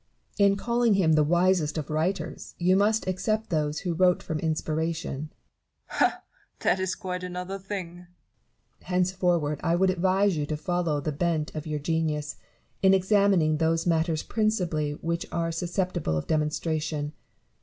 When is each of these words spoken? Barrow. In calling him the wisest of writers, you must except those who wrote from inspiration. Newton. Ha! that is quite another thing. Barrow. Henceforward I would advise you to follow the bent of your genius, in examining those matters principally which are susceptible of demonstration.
Barrow. 0.35 0.47
In 0.49 0.55
calling 0.55 0.93
him 0.95 1.13
the 1.13 1.23
wisest 1.23 1.77
of 1.77 1.91
writers, 1.91 2.55
you 2.57 2.75
must 2.75 3.07
except 3.07 3.51
those 3.51 3.81
who 3.81 3.93
wrote 3.93 4.23
from 4.23 4.39
inspiration. 4.39 5.29
Newton. 5.29 5.31
Ha! 5.89 6.23
that 6.61 6.79
is 6.79 6.95
quite 6.95 7.23
another 7.23 7.59
thing. 7.59 7.93
Barrow. 7.93 8.07
Henceforward 8.89 9.59
I 9.63 9.75
would 9.75 9.91
advise 9.91 10.35
you 10.35 10.47
to 10.47 10.57
follow 10.57 11.01
the 11.01 11.11
bent 11.11 11.53
of 11.53 11.67
your 11.67 11.77
genius, 11.77 12.37
in 12.81 12.95
examining 12.95 13.57
those 13.57 13.85
matters 13.85 14.23
principally 14.23 14.93
which 14.93 15.27
are 15.31 15.51
susceptible 15.51 16.17
of 16.17 16.25
demonstration. 16.25 17.13